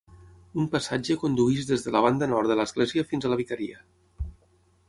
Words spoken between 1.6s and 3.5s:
des de la banda nord de l'església fins a la